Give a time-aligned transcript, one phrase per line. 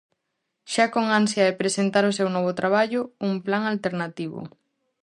[0.73, 4.39] Xa con ansia de presentar o seu novo traballo, "un plan alternativo".